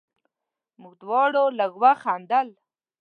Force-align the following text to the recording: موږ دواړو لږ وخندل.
موږ 0.81 0.93
دواړو 1.01 1.43
لږ 1.59 1.71
وخندل. 1.83 2.47